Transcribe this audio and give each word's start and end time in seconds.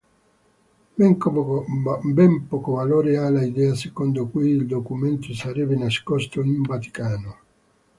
Ben 2.17 2.41
poco 2.47 2.71
valore 2.71 3.17
ha 3.19 3.29
l'idea 3.29 3.75
secondo 3.75 4.25
cui 4.29 4.49
il 4.49 4.65
documento 4.65 5.31
sarebbe 5.35 5.75
nascosto 5.75 6.41
in 6.41 6.63
Vaticano. 6.63 7.37